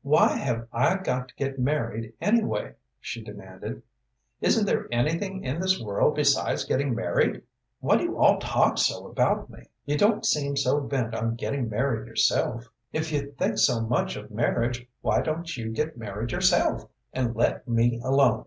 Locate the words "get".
1.34-1.58, 15.70-15.98